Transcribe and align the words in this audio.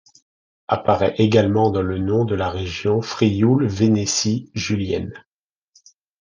Apparaît 0.67 1.13
également 1.19 1.69
dans 1.69 1.83
le 1.83 1.99
nom 1.99 2.25
de 2.25 2.33
la 2.33 2.49
région 2.49 3.03
Frioul-Vénétie 3.03 4.49
julienne. 4.55 5.13